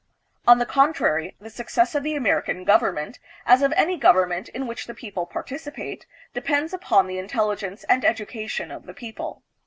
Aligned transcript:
On 0.47 0.57
the 0.57 0.65
contrary, 0.65 1.35
the 1.39 1.51
success 1.51 1.93
of 1.93 2.01
the 2.01 2.15
American 2.15 2.63
government, 2.63 3.19
as 3.45 3.61
of 3.61 3.71
any 3.73 3.97
government 3.97 4.49
in 4.49 4.65
which 4.65 4.87
the 4.87 4.95
people 4.95 5.27
participate, 5.27 6.07
depends 6.33 6.73
upon 6.73 7.05
the 7.05 7.17
intelli 7.19 7.55
gence 7.59 7.85
and 7.87 8.03
education 8.03 8.71
of 8.71 8.87
the 8.87 8.95
people. 8.95 9.43